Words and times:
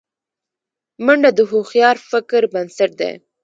منډه 1.05 1.29
د 1.37 1.39
هوښیار 1.49 1.95
فکر 2.09 2.41
بنسټ 2.53 2.91
دی 2.99 3.11